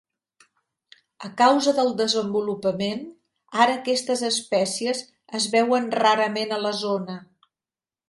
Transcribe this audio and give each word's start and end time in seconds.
A 1.27 1.29
causa 1.41 1.73
del 1.79 1.91
desenvolupament, 1.99 3.05
ara 3.67 3.77
aquestes 3.83 4.27
espècies 4.33 5.05
es 5.43 5.49
veuen 5.59 5.91
rarament 6.01 6.61
a 6.61 6.65
la 6.67 6.77
zona. 6.85 7.25